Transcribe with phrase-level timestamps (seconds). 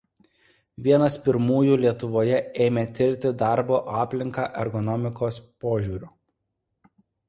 [0.87, 6.15] Vienas pirmųjų Lietuvoje ėmė tirti darbo aplinką ergonomikos požiūriu.